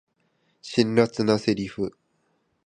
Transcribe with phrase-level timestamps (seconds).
[0.63, 1.95] 辛辣なセリフ